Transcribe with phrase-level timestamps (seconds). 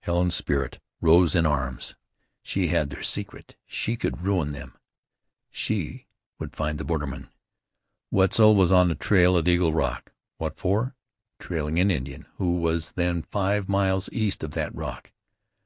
[0.00, 1.96] Helen's spirit rose in arms.
[2.42, 3.56] She had their secret,
[3.86, 4.78] and could ruin them.
[5.50, 6.06] She
[6.38, 7.28] would find the borderman.
[8.10, 10.14] Wetzel was on the trail at Eagle Rock.
[10.38, 10.96] What for?
[11.38, 15.12] Trailing an Indian who was then five miles east of that rock?